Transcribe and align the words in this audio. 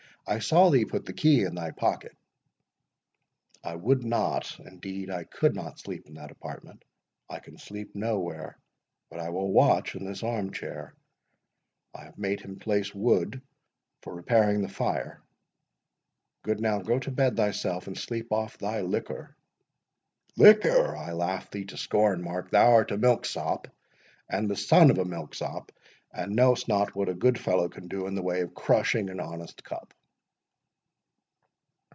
I 0.27 0.39
saw 0.39 0.69
thee 0.69 0.85
put 0.85 1.05
the 1.05 1.13
key 1.13 1.43
in 1.43 1.55
thy 1.55 1.71
pocket." 1.71 2.15
"I 3.65 3.75
would 3.75 4.05
not—indeed 4.05 5.09
I 5.09 5.25
could 5.25 5.53
not 5.55 5.79
sleep 5.79 6.05
in 6.07 6.13
that 6.13 6.31
apartment—I 6.31 7.39
can 7.39 7.57
sleep 7.57 7.95
nowhere—but 7.95 9.19
I 9.19 9.29
will 9.29 9.51
watch 9.51 9.93
in 9.95 10.05
this 10.05 10.23
arm 10.23 10.53
chair.—I 10.53 12.03
have 12.05 12.17
made 12.17 12.39
him 12.39 12.59
place 12.59 12.95
wood 12.95 13.41
for 14.03 14.15
repairing 14.15 14.61
the 14.61 14.69
fire.—Good 14.69 16.61
now, 16.61 16.79
go 16.79 16.97
to 16.99 17.11
bed 17.11 17.35
thyself, 17.35 17.87
and 17.87 17.97
sleep 17.97 18.31
off 18.31 18.57
thy 18.57 18.81
liquor." 18.81 19.35
"Liquor!—I 20.37 21.11
laugh 21.11 21.49
thee 21.51 21.65
to 21.65 21.77
scorn, 21.77 22.21
Mark—thou 22.21 22.71
art 22.71 22.91
a 22.91 22.97
milksop, 22.97 23.67
and 24.29 24.47
the 24.49 24.55
son 24.55 24.91
of 24.91 24.97
a 24.97 25.03
milksop, 25.03 25.73
and 26.13 26.35
know'st 26.35 26.69
not 26.69 26.95
what 26.95 27.09
a 27.09 27.15
good 27.15 27.37
fellow 27.37 27.67
can 27.67 27.89
do 27.89 28.07
in 28.07 28.13
the 28.15 28.23
way 28.23 28.41
of 28.41 28.53
crushing 28.55 29.09
an 29.09 29.19
honest 29.19 29.61
cup." 29.65 29.93